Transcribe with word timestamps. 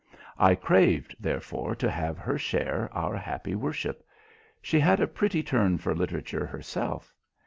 I 0.39 0.55
craved, 0.55 1.15
therefore, 1.19 1.75
to 1.75 1.87
have 1.87 2.17
her 2.17 2.39
share 2.39 2.89
our 2.91 3.15
happy 3.15 3.53
worship. 3.53 4.03
She 4.59 4.79
had 4.79 4.99
a 4.99 5.05
pretty 5.05 5.43
turn 5.43 5.77
for 5.77 5.93
literature 5.93 6.47
herself. 6.47 7.13